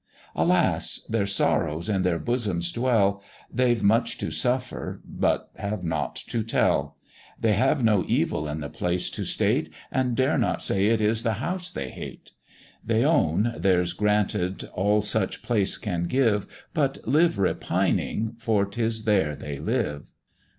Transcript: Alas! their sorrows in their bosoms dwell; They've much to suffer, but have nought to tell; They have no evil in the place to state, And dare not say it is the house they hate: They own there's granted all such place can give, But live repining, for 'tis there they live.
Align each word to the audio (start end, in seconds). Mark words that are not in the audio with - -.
Alas! 0.35 1.05
their 1.07 1.27
sorrows 1.27 1.87
in 1.87 2.01
their 2.01 2.17
bosoms 2.17 2.71
dwell; 2.71 3.21
They've 3.53 3.83
much 3.83 4.17
to 4.17 4.31
suffer, 4.31 4.99
but 5.05 5.51
have 5.57 5.83
nought 5.83 6.15
to 6.29 6.41
tell; 6.41 6.97
They 7.39 7.53
have 7.53 7.83
no 7.83 8.03
evil 8.07 8.47
in 8.47 8.61
the 8.61 8.69
place 8.71 9.11
to 9.11 9.23
state, 9.25 9.69
And 9.91 10.15
dare 10.15 10.39
not 10.39 10.63
say 10.63 10.87
it 10.87 11.01
is 11.01 11.21
the 11.21 11.33
house 11.33 11.69
they 11.69 11.91
hate: 11.91 12.31
They 12.83 13.05
own 13.05 13.53
there's 13.55 13.93
granted 13.93 14.63
all 14.73 15.03
such 15.03 15.43
place 15.43 15.77
can 15.77 16.05
give, 16.05 16.47
But 16.73 17.07
live 17.07 17.37
repining, 17.37 18.33
for 18.39 18.65
'tis 18.65 19.03
there 19.03 19.35
they 19.35 19.59
live. 19.59 20.11